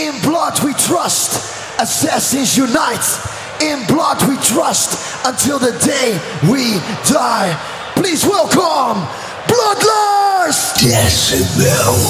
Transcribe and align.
In 0.00 0.18
blood 0.22 0.58
we 0.64 0.72
trust, 0.72 1.36
assassins 1.78 2.56
unite. 2.56 3.04
In 3.60 3.86
blood 3.86 4.26
we 4.26 4.36
trust 4.36 4.96
until 5.26 5.58
the 5.58 5.72
day 5.78 6.18
we 6.50 6.80
die. 7.04 7.52
Please 7.96 8.24
welcome 8.24 9.06
Bloodlust! 9.44 10.80
Decibel. 10.80 12.00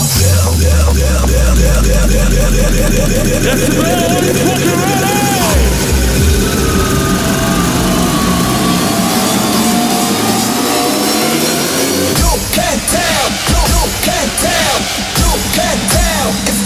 You 12.15 12.39
can't 12.55 12.83
tell, 12.87 13.27
you, 13.51 13.63
you 13.67 13.85
can't 14.07 14.33
tell, 14.39 14.79
you 15.19 15.33
can't 15.55 15.91
tell. 15.91 16.00
It's 16.23 16.61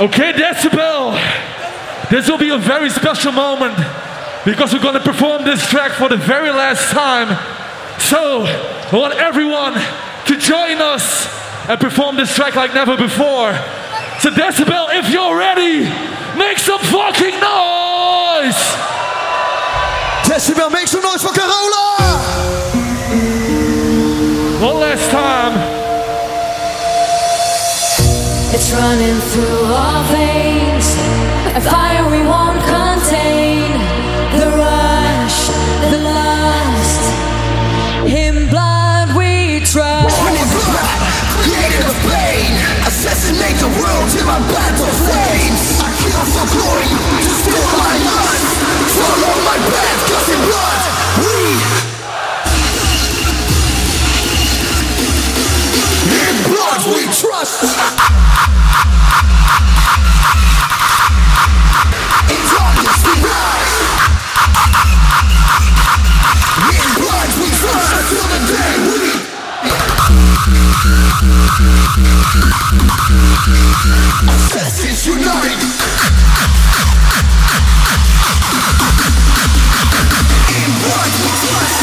Okay, 0.00 0.32
Decibel. 0.32 1.18
This 2.08 2.30
will 2.30 2.38
be 2.38 2.50
a 2.50 2.58
very 2.58 2.88
special 2.88 3.32
moment 3.32 3.74
because 4.44 4.72
we're 4.72 4.78
going 4.78 4.94
to 4.94 5.02
perform 5.02 5.42
this 5.42 5.68
track 5.68 5.90
for 5.90 6.08
the 6.08 6.16
very 6.16 6.50
last 6.50 6.92
time. 6.92 7.26
So, 7.98 8.44
I 8.46 8.96
want 8.96 9.14
everyone 9.14 9.74
to 9.74 10.38
join 10.38 10.80
us 10.80 11.26
and 11.68 11.80
perform 11.80 12.14
this 12.14 12.32
track 12.32 12.54
like 12.54 12.74
never 12.74 12.96
before. 12.96 13.50
So, 14.20 14.30
Decibel, 14.30 14.86
if 14.92 15.10
you're 15.10 15.36
ready, 15.36 15.80
make 16.38 16.58
some 16.58 16.78
fucking 16.78 17.34
noise! 17.42 18.54
Decibel, 20.30 20.70
make 20.70 20.86
some 20.86 21.02
noise 21.02 21.24
for 21.24 21.34
Carola! 21.34 21.98
One 24.62 24.76
last 24.76 25.10
time. 25.10 25.67
It's 28.50 28.72
running 28.72 29.20
through 29.28 29.64
our 29.68 30.02
veins, 30.08 30.96
a 31.52 31.60
fire 31.60 32.08
we 32.08 32.24
won't 32.24 32.56
contain. 32.64 33.68
The 34.40 34.48
rush, 34.56 35.52
the 35.92 36.00
lust, 36.00 37.04
in 38.08 38.48
blood 38.48 39.12
we 39.12 39.60
trust. 39.60 40.16
Blood, 40.16 40.32
the 41.76 41.92
pain. 42.08 42.48
Assassinate 42.88 43.60
the 43.60 43.68
world 43.68 44.08
till 44.16 44.24
my 44.24 44.40
battle 44.48 44.92
flames. 45.04 45.84
I 45.84 45.92
kill 46.00 46.24
for 46.32 46.48
glory, 46.48 46.88
to 46.88 47.32
my. 47.76 48.00
Follow 48.96 49.34
my 49.44 49.58
in 50.32 50.40
blood, 50.48 50.80
we. 51.20 51.36
In 56.16 56.36
blood 56.48 56.80
we 56.96 57.02
trust. 57.12 58.08
Assassins 74.28 75.06
unite! 75.06 75.62
In 80.56 80.70
blood 80.82 81.12
we 81.20 81.30
trust! 81.44 81.80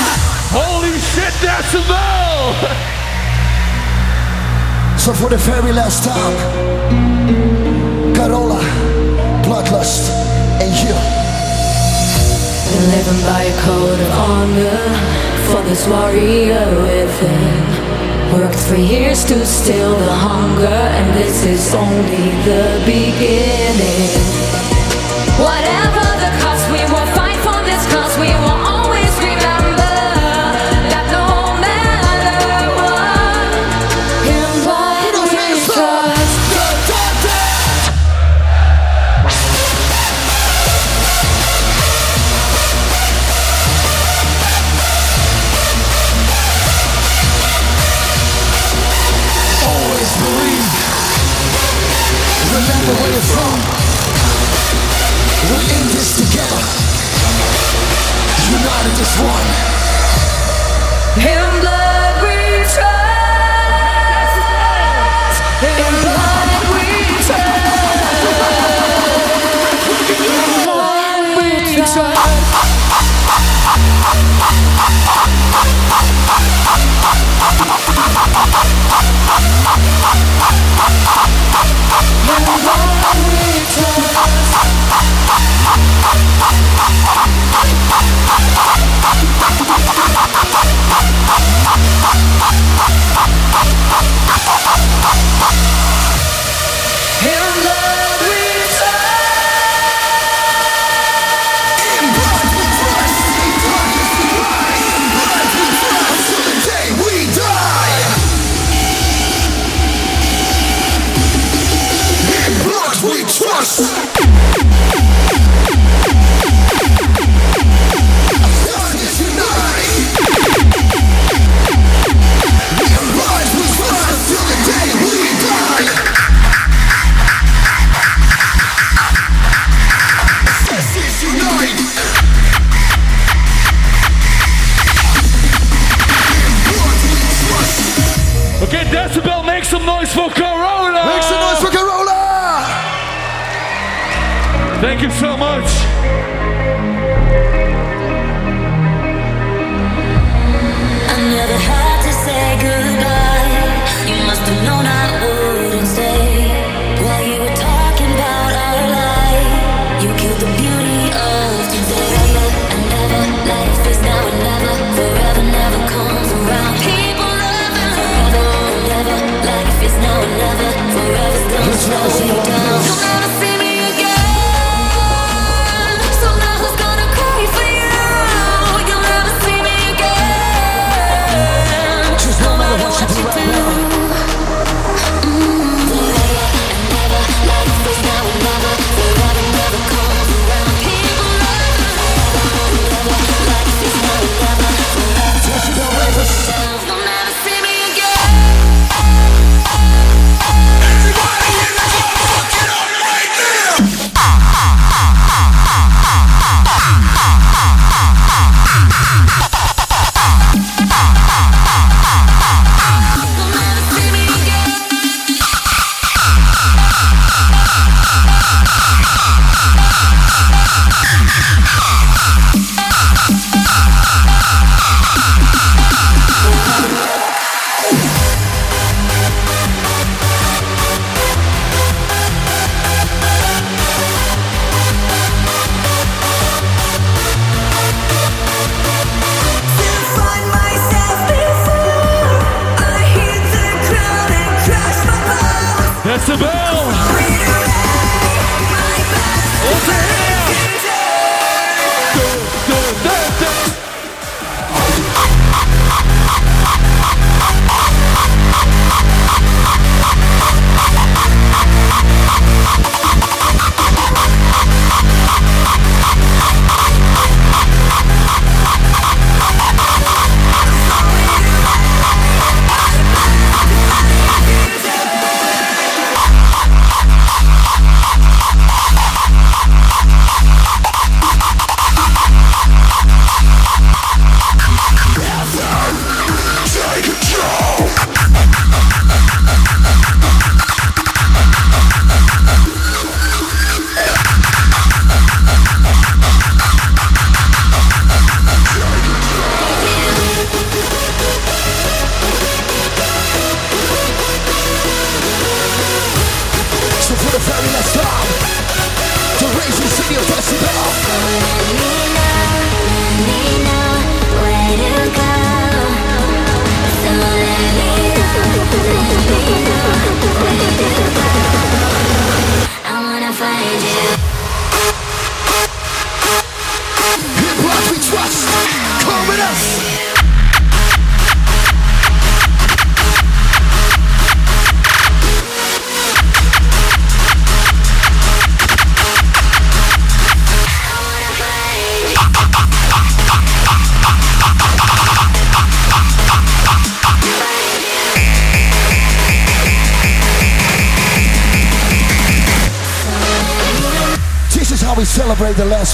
Holy 0.52 0.96
shit, 0.98 1.34
Decibel! 1.44 2.54
So 4.98 5.14
for 5.14 5.30
the 5.30 5.38
very 5.38 5.72
last 5.72 6.04
time, 6.04 6.36
Carola, 8.16 8.62
Bloodlust, 9.44 10.10
and 10.60 10.74
you. 10.82 10.96
Living 12.90 13.22
by 13.26 13.44
a 13.44 13.62
code 13.62 14.00
of 14.00 14.12
honor 14.12 14.82
for 15.48 15.62
this 15.70 15.88
warrior 15.88 16.66
within. 16.82 17.85
Worked 18.34 18.60
for 18.68 18.76
years 18.76 19.24
to 19.26 19.46
still 19.46 19.96
the 19.96 20.12
hunger, 20.12 20.66
and 20.68 21.14
this 21.16 21.46
is 21.46 21.74
only 21.74 22.32
the 22.44 22.82
beginning. 22.86 24.10
Whatever 25.40 26.04
the 26.24 26.32
cost, 26.44 26.66
we 26.72 26.84
will 26.92 27.10
fight 27.16 27.40
for 27.46 27.58
this 27.64 27.84
cause. 27.94 28.18
We 28.20 28.34
will 28.44 28.55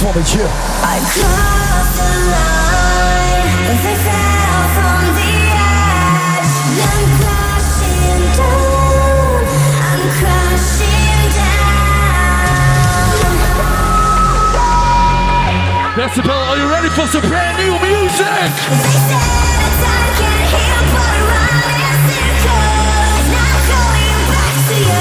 celebrate 0.01 0.09
the 0.09 0.09
last 0.09 0.09
one 0.09 0.15
with 0.15 0.33
you. 0.36 0.45
I 0.45 0.98
crossed 1.13 1.95
the 1.98 2.09
line. 2.33 3.53
They 3.69 3.95
fell 4.01 4.65
from 4.75 5.06
the 5.18 5.33
edge. 5.53 6.57
I'm 6.81 7.09
crashing 7.21 8.24
down. 8.38 9.45
I'm 9.81 10.03
crashing 10.18 11.30
down. 11.38 11.62
Decibel, 15.95 16.42
are 16.50 16.57
you 16.57 16.68
ready 16.69 16.90
for 16.90 17.06
some 17.07 17.25
brand 17.30 17.57
new 17.57 17.73
music? 17.80 18.25
They 18.25 18.90
said 19.06 19.25
that 19.81 19.94
I 19.94 20.09
can't 20.18 20.49
heal, 20.49 20.81
but 20.92 21.06
I 21.06 21.21
run 21.30 21.52
in 21.52 21.97
circles. 22.42 23.28
And 23.31 23.61
going 23.69 24.21
back 24.31 24.56
to 24.68 24.75
you. 24.81 25.00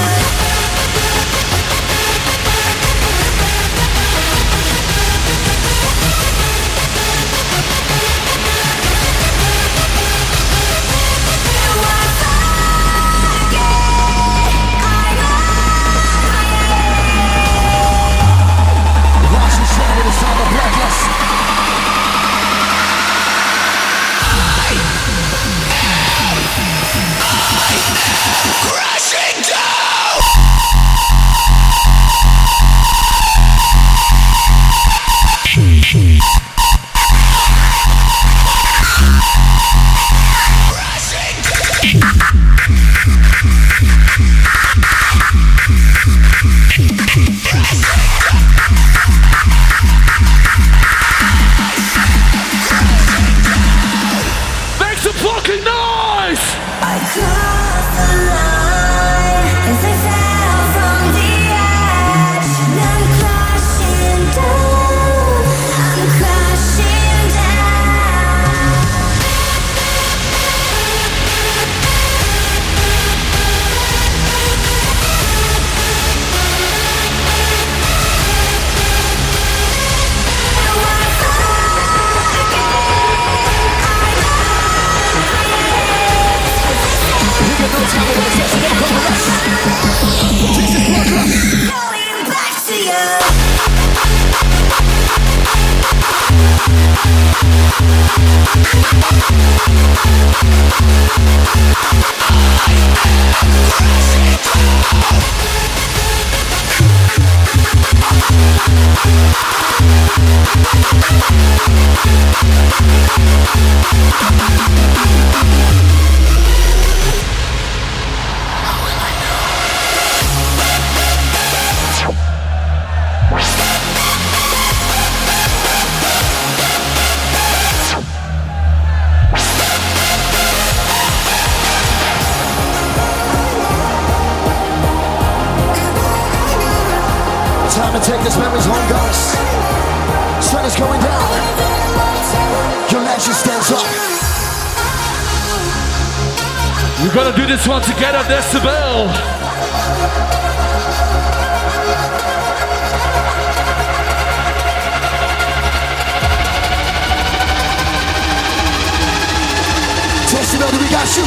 Do 160.70 160.78
we 160.78 160.88
got 160.88 161.16
you? 161.16 161.24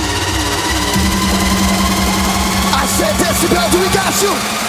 I 2.75 2.85
said, 2.88 3.13
Decibel, 3.19 3.71
do 3.71 3.79
we 3.79 3.89
got 3.89 4.21
you? 4.21 4.62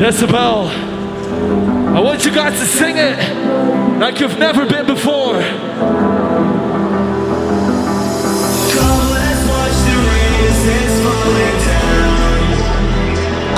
Decibel. 0.00 0.64
I 1.94 2.00
want 2.00 2.24
you 2.24 2.32
guys 2.32 2.58
to 2.58 2.64
sing 2.64 2.96
it 2.96 3.18
like 4.00 4.18
you've 4.18 4.38
never 4.38 4.64
been 4.64 4.86
before. 4.86 5.36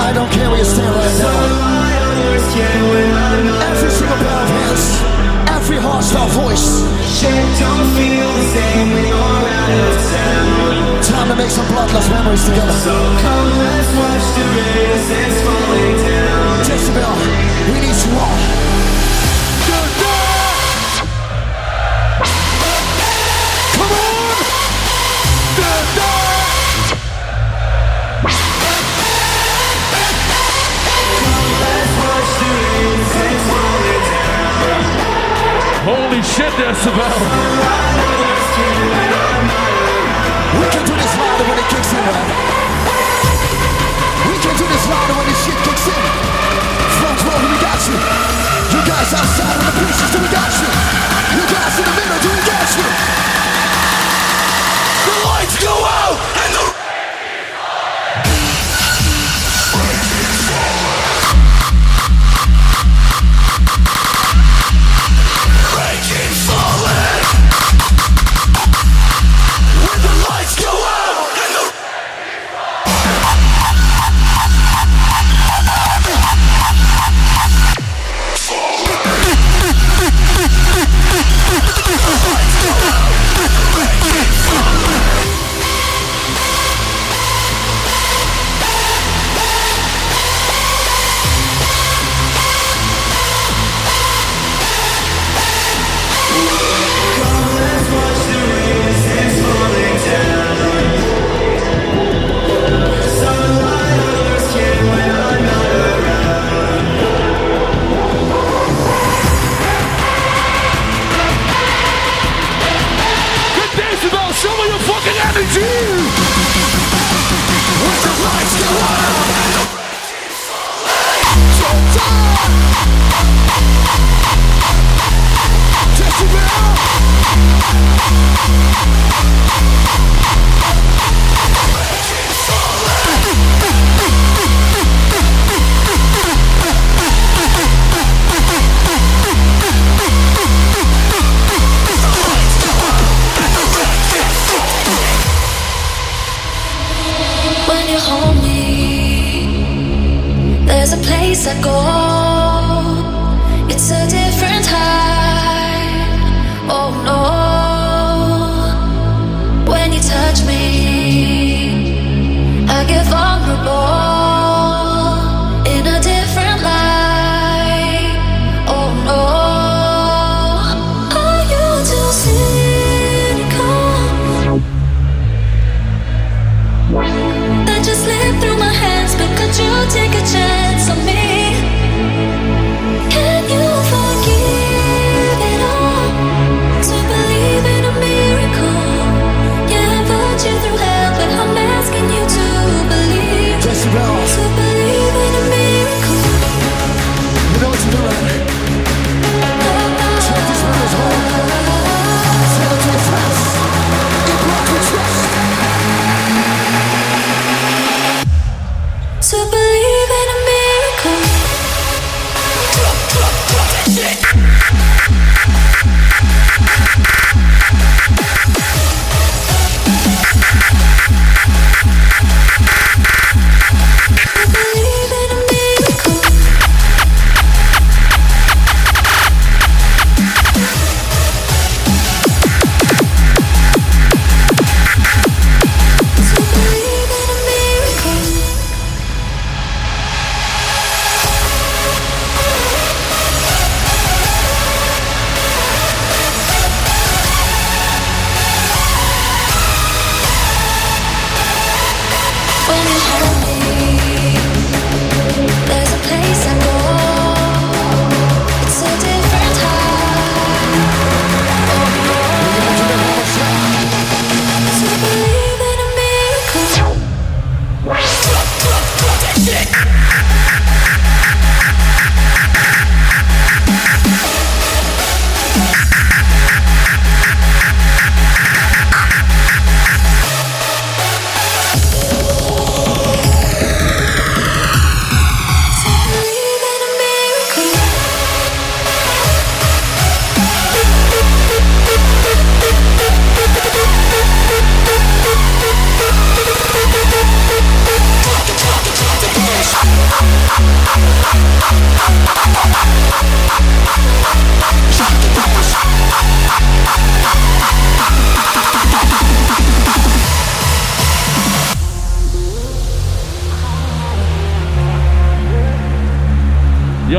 I 0.03 0.11
don't 0.13 0.29
care 0.35 0.49
where 0.49 0.59
you 0.59 0.65
stand 0.65 0.93
right 0.93 1.17
now. 1.23 1.63
Every 3.71 3.89
single 3.89 4.17
pair 4.17 4.43
of 4.43 4.49
hands, 4.51 4.83
every 5.47 5.77
hostile 5.79 6.27
voice. 6.43 6.83
Shit 7.07 7.31
don't 7.63 7.87
feel 7.95 8.27
the 8.35 8.45
same 8.51 8.91
when 8.91 9.07
you're 9.07 9.47
out 9.47 9.79
of 9.79 9.95
town. 10.11 11.07
Time 11.07 11.27
to 11.29 11.35
make 11.39 11.51
some 11.55 11.67
Bloodlust 11.71 12.09
memories 12.11 12.43
together. 12.43 12.75
So 12.83 12.91
come, 12.91 13.49
let's 13.63 13.91
watch 13.95 14.27
the 14.35 14.43
races. 14.59 15.32
Nashville. 16.93 17.73
We 17.73 17.79
need 17.79 17.97
you 18.05 18.19
all. 18.19 18.37
Holy 35.85 36.21
shit, 36.21 36.53
Decibel! 36.53 37.11
We 40.59 40.65
can 40.69 40.85
do 40.85 40.93
this 40.95 41.17
louder 41.17 41.45
when 41.49 41.57
it 41.57 41.67
kicks 41.69 41.93
in, 41.93 42.05
right? 42.05 42.29
We 44.29 44.35
can 44.39 44.55
do 44.57 44.65
this 44.67 44.87
louder 44.87 45.13
when 45.17 45.27
this 45.27 45.45
shit 45.45 45.57
kicks 45.65 45.87
in 45.87 46.02
floor, 47.33 47.49
we 47.49 47.57
got 47.59 47.79
you. 47.87 47.97
You 48.73 48.81
guys 48.85 49.13
outside 49.13 49.57
on 49.57 49.65
the 49.65 49.85
pieces. 49.85 50.09
do 50.11 50.19
we 50.21 50.29
got 50.29 50.51
you? 50.61 50.69
You 51.37 51.45
guys 51.49 51.77
in 51.79 51.85
the 51.85 51.95
middle, 51.97 52.19
do 52.21 52.29
we 52.29 52.41
got 52.45 52.67
you? 52.77 53.32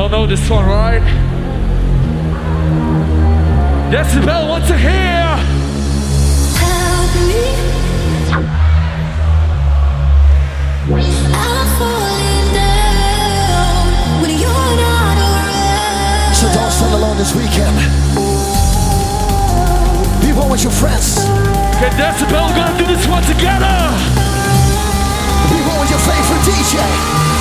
Y'all 0.04 0.10
know 0.10 0.26
this 0.26 0.50
one, 0.50 0.66
right? 0.66 1.00
Decibel 3.90 4.50
wants 4.50 4.68
to 4.68 4.76
hear. 4.76 5.24
Help 6.60 7.14
me. 7.24 7.44
I'm 11.32 11.66
falling 11.80 12.48
down 12.52 14.20
when 14.20 14.30
you're 14.36 14.76
not 14.76 15.16
around. 15.24 16.34
So 16.36 16.52
don't 16.52 16.68
stand 16.68 16.92
alone 16.92 17.16
this 17.16 17.32
weekend. 17.34 17.72
Be 20.20 20.36
one 20.36 20.50
with 20.50 20.64
your 20.64 20.72
friends. 20.76 21.16
Okay, 21.80 21.88
Decibel, 21.96 22.44
we're 22.44 22.56
gonna 22.60 22.76
do 22.76 22.84
this 22.92 23.08
one 23.08 23.22
together. 23.22 23.72
Be 25.48 25.64
one 25.64 25.80
with 25.80 25.88
your 25.88 26.04
favorite 26.04 26.44
DJ. 26.44 27.33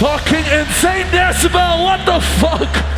Fucking 0.00 0.46
insane 0.46 1.06
Decibel, 1.08 1.84
what 1.84 2.06
the 2.06 2.20
fuck? 2.20 2.89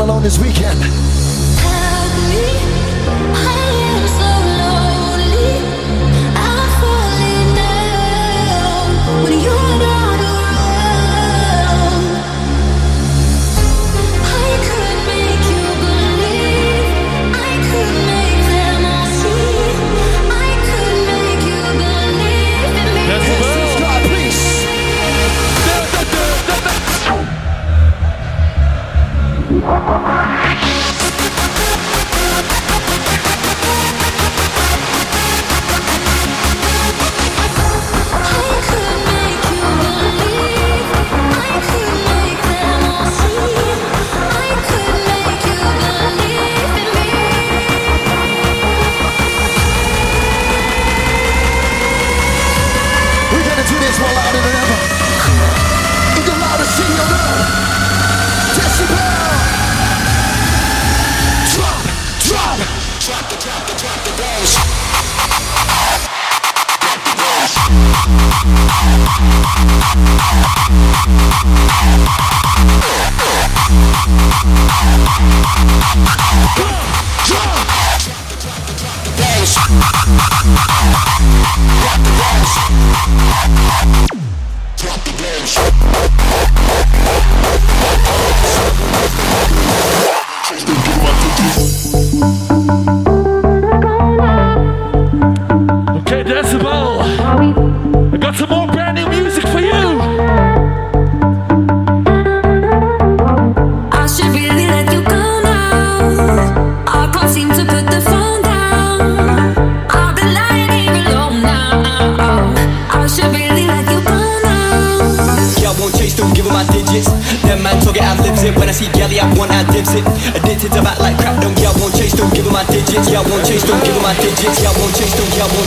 Alone 0.00 0.22
this 0.22 0.38
weekend. 0.38 1.15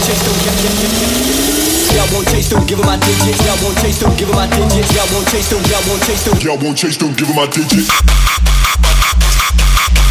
Chase, 0.09 0.25
don't, 0.25 0.41
y'all, 0.41 0.57
y'all, 0.65 0.73
y'all, 0.89 1.93
y'all 1.95 2.09
won't 2.13 2.27
chase, 2.29 2.49
don't 2.49 2.65
give 2.67 2.79
'em 2.79 2.85
my 2.85 2.97
digits. 2.97 3.45
Y'all 3.45 3.57
won't 3.61 3.77
chase, 3.81 3.99
don't 3.99 4.17
give 4.17 4.29
'em 4.29 4.35
my 4.35 4.47
digits. 4.47 4.91
Y'all 4.95 5.07
won't 5.13 5.27
chase, 5.29 5.49
don't, 5.49 5.67
y'all 5.69 5.83
won't 5.87 6.03
chase, 6.05 6.23
don't, 6.25 6.41
Y'all 6.43 6.57
won't 6.57 6.77
chase, 6.77 6.97
don't 6.97 7.15
give 7.15 7.29
'em 7.29 7.35
my 7.35 7.45
digits. 7.45 7.89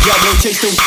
y'all 0.07 0.21
won't 0.25 0.41
chase, 0.43 0.61
don't. 0.63 0.79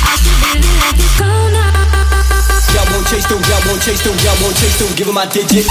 I 0.00 0.14
should 0.16 0.38
really 0.44 0.72
let 0.80 0.96
you 0.96 1.08
go 1.18 1.30
now. 1.52 1.72
Y'all 2.74 2.88
won't 2.92 3.06
chase, 3.08 3.26
don't, 3.28 3.44
y'all 3.48 3.62
won't 3.66 3.82
chase, 3.82 4.02
don't, 4.04 4.22
y'all 4.24 4.36
won't 4.42 4.56
chase, 4.56 4.78
don't 4.78 4.96
give 4.96 5.08
'em 5.08 5.14
my 5.14 5.26
digits. 5.26 5.68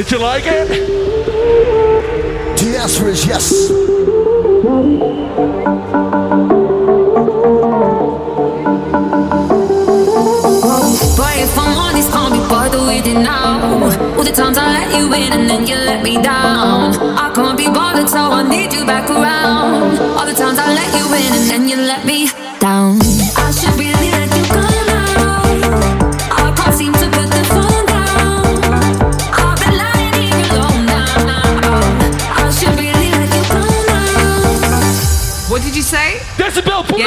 Did 0.00 0.10
you 0.10 0.18
like 0.18 0.46
it? 0.46 0.66
The 2.58 2.76
answer 2.76 3.08
is 3.08 3.24
yes. 3.24 3.70
Boy, 11.16 11.34
if 11.38 11.56
I'm 11.56 11.78
honest, 11.78 12.10
can't 12.10 12.32
be 12.32 12.40
bothered 12.48 12.80
with 12.80 13.06
it 13.06 13.14
now. 13.14 13.60
All 14.16 14.24
the 14.24 14.32
times 14.32 14.58
I 14.58 14.72
let 14.72 14.98
you 14.98 15.06
in 15.14 15.32
and 15.32 15.48
then 15.48 15.68
you 15.68 15.76
let 15.76 16.02
me 16.02 16.20
down. 16.20 16.96
I 17.16 17.30
can't 17.32 17.56
be 17.56 17.66
bothered, 17.66 18.08
so 18.08 18.18
I 18.18 18.42
need 18.42 18.72
you 18.72 18.84
back 18.84 19.08
around. 19.08 20.00
All 20.18 20.26
the 20.26 20.34
times 20.34 20.58
I 20.58 20.74
let 20.74 20.92
you 20.98 21.06
in 21.14 21.32
and 21.32 21.48
then 21.48 21.68
you 21.68 21.76
let 21.76 22.04
me 22.04 22.26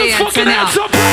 Yeah, 0.05 0.19
yeah, 0.19 0.29
turn 0.31 0.47
it 0.49 0.57
up. 0.57 1.12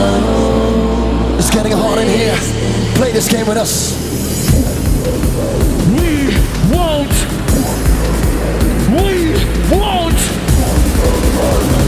It's 0.00 1.50
getting 1.50 1.72
hot 1.72 1.98
in 1.98 2.06
here. 2.06 2.36
Play 2.94 3.10
this 3.10 3.28
game 3.28 3.48
with 3.48 3.56
us. 3.56 3.98
We 5.90 6.28
won't. 6.72 7.10
We 8.94 9.34
won't. 9.76 10.20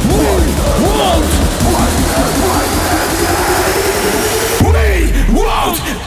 We 0.08 0.18
won't. 0.18 0.50
We 0.80 0.94
won't. 0.98 1.30
We 5.28 5.42
won't. 5.44 6.00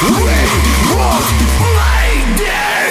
We 0.00 0.36
won't 0.94 1.28
play 1.58 2.10
dead. 2.36 2.87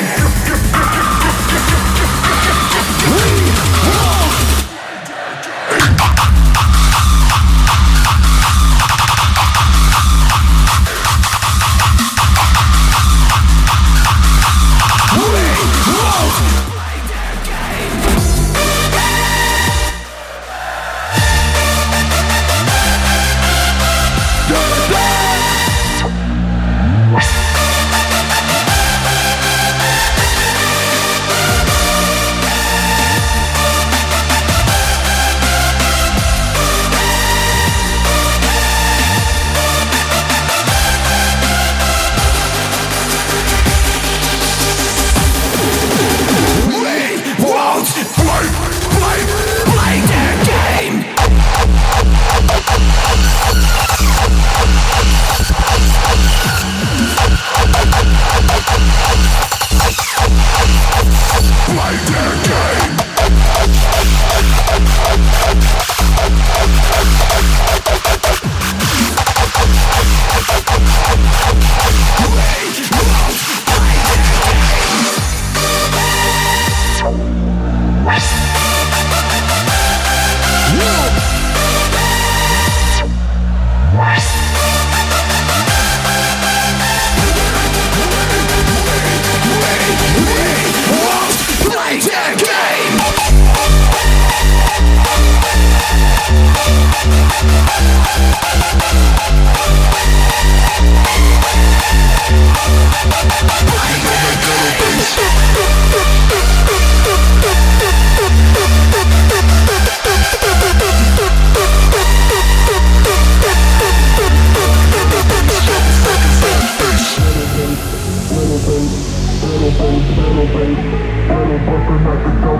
like 122.05 122.25
a 122.43 122.56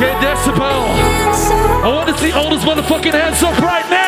Get 0.00 0.16
decibel. 0.22 0.86
I 1.84 1.92
want 1.92 2.08
to 2.08 2.16
see 2.16 2.32
all 2.32 2.48
those 2.48 2.64
motherfucking 2.64 3.12
hands 3.12 3.42
up 3.42 3.58
right 3.60 3.84
now. 3.90 3.99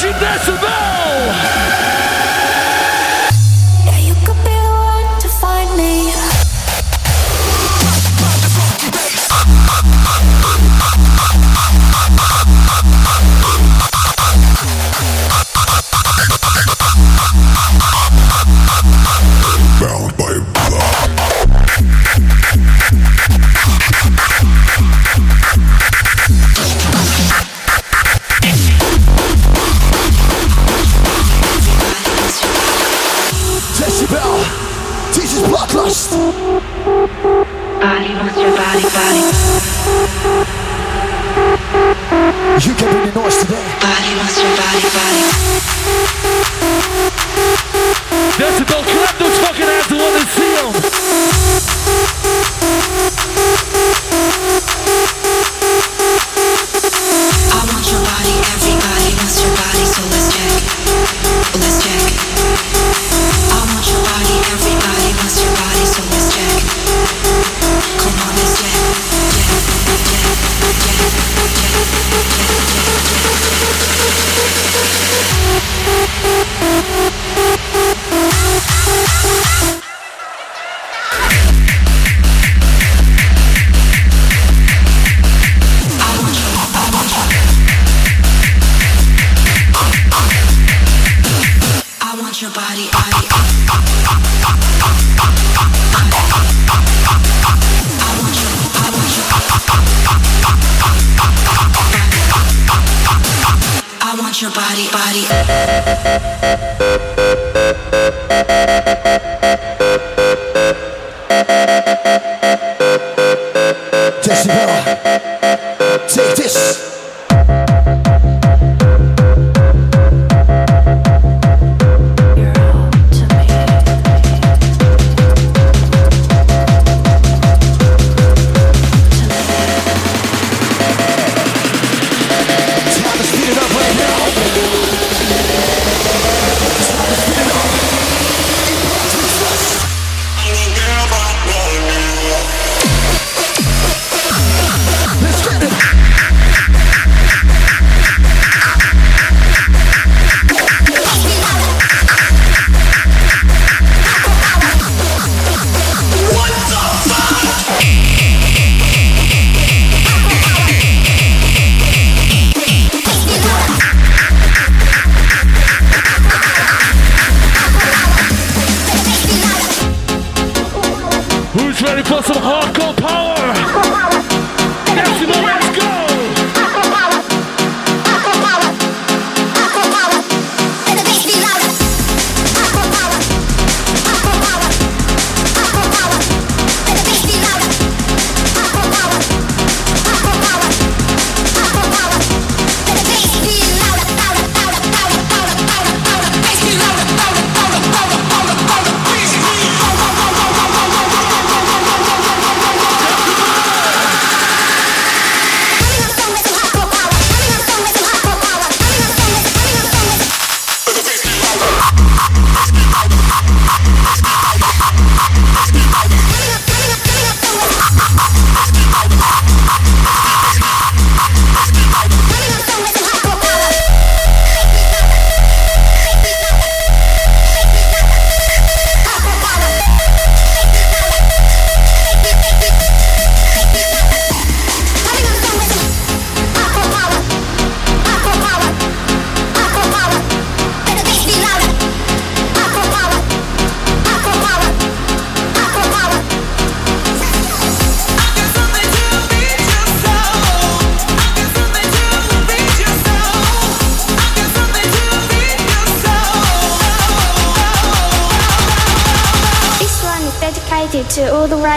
Nation 0.00 0.18
Decibel! 0.18 2.09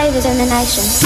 Ravers 0.04 0.26
in 0.26 0.36
the 0.36 0.44
nation. 0.44 1.03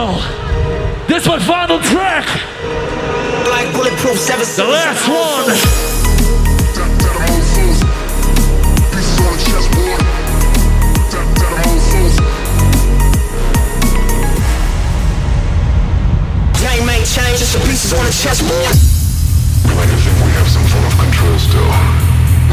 Decibel. 0.00 1.06
This 1.08 1.26
my 1.26 1.38
final 1.38 1.78
track. 1.80 2.26
Like 3.48 3.72
bulletproof 3.74 4.18
seven 4.18 4.46
The 4.56 4.70
last 4.70 5.08
one. 5.08 5.46
Name 16.62 16.88
ain't 16.88 17.06
changed, 17.06 17.38
just 17.40 17.52
some 17.52 17.62
pieces 17.62 17.92
on 17.92 18.06
a 18.06 18.10
chessboard. 18.10 18.76
We 19.66 19.74
like 19.74 19.88
to 19.90 19.96
think 19.96 20.16
we 20.24 20.32
have 20.32 20.48
some 20.48 20.64
form 20.68 20.84
of 20.86 20.96
control 20.98 21.38
still. 21.38 21.70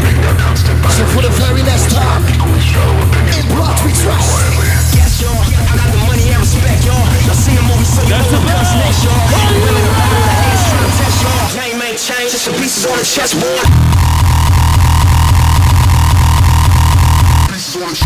Making 0.04 0.26
our 0.26 0.38
constant 0.38 0.78
So 0.92 1.06
for 1.16 1.22
the 1.22 1.30
very 1.30 1.64
last 1.64 1.92
time, 1.96 2.24
equally 2.28 2.60
shallow 2.60 3.08
opinions 3.08 3.38
in 3.38 3.56
blood 3.56 3.78
we 3.86 3.92
trust. 3.94 4.32
quietly. 4.32 4.68
Yes, 4.94 5.22
y'all. 5.22 5.87
Y'all. 7.38 7.46
Y'all 7.46 7.46
seen 7.46 7.56
the 7.56 7.62
movie, 7.70 7.86
so 7.86 8.02
you 8.02 8.10
That's 8.10 8.32
know 8.32 8.40
the 8.40 8.46
what 8.46 8.56
comes 8.56 8.70
bell. 8.70 8.82
next, 8.82 9.04
y'all. 9.06 9.14
Really, 9.38 9.82
the 9.82 9.94
battle, 9.94 10.22
the 10.26 10.34
haters 10.42 10.64
trying 10.70 10.86
to 10.86 10.98
test 10.98 11.18
y'all. 11.22 11.62
Name 11.62 11.82
ain't 11.86 12.00
changed, 12.00 12.32
just 12.34 12.46
some 12.46 12.56
pieces 12.56 12.86
on 12.86 12.98
a 12.98 13.04
chessboard. 13.06 13.68
Pieces 17.50 17.76
on 17.78 17.90
the 17.90 17.98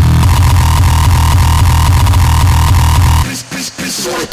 Piece, 3.30 3.44
piece, 3.44 3.70
pieces 3.72 4.08
on 4.08 4.20
it. 4.22 4.30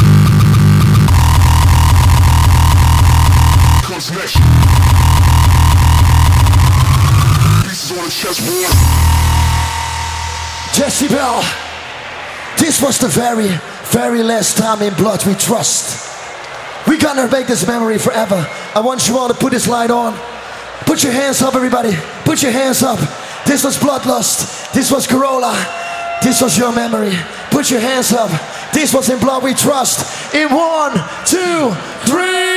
Comes 3.86 4.10
next. 4.12 4.36
Pieces 7.66 7.90
on 7.92 8.04
the 8.04 8.10
chessboard. 8.10 8.74
Decibel, 10.74 11.42
this 12.58 12.80
was 12.82 12.98
the 12.98 13.08
very, 13.08 13.50
very 13.90 14.22
last 14.22 14.56
time 14.56 14.82
in 14.82 14.94
blood 14.94 15.24
we 15.26 15.34
trust. 15.34 16.06
We're 16.86 16.98
gonna 16.98 17.28
make 17.30 17.46
this 17.46 17.66
memory 17.66 17.98
forever. 17.98 18.46
I 18.74 18.80
want 18.80 19.08
you 19.08 19.18
all 19.18 19.28
to 19.28 19.34
put 19.34 19.52
this 19.52 19.66
light 19.66 19.90
on. 19.90 20.18
Put 20.86 21.02
your 21.02 21.12
hands 21.12 21.42
up, 21.42 21.54
everybody. 21.54 21.96
Put 22.24 22.42
your 22.42 22.52
hands 22.52 22.82
up. 22.82 22.98
This 23.46 23.64
was 23.64 23.76
Bloodlust. 23.76 24.72
This 24.72 24.90
was 24.90 25.06
Corolla. 25.06 25.54
This 26.22 26.40
was 26.40 26.56
your 26.56 26.72
memory. 26.72 27.12
Put 27.50 27.70
your 27.70 27.80
hands 27.80 28.12
up. 28.12 28.30
This 28.72 28.94
was 28.94 29.08
in 29.10 29.18
Blood 29.18 29.42
We 29.42 29.54
Trust. 29.54 30.34
In 30.34 30.48
one, 30.50 30.92
two, 31.24 31.74
three. 32.04 32.48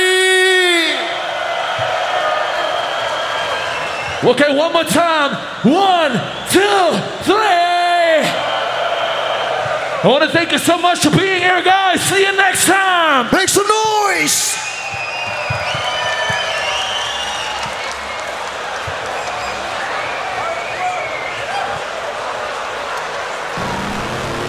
Okay, 4.24 4.56
one 4.56 4.72
more 4.72 4.84
time. 4.84 5.34
One, 5.64 6.12
two, 6.50 7.24
three. 7.24 7.71
I 10.04 10.08
want 10.08 10.24
to 10.24 10.30
thank 10.30 10.50
you 10.50 10.58
so 10.58 10.76
much 10.78 11.04
for 11.04 11.10
being 11.16 11.40
here, 11.40 11.62
guys. 11.62 12.02
See 12.02 12.22
you 12.22 12.36
next 12.36 12.66
time. 12.66 13.28
Make 13.32 13.48
some 13.48 13.68
noise. 13.68 14.61